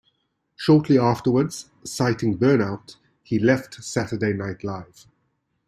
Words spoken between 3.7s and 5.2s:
"Saturday Night Live".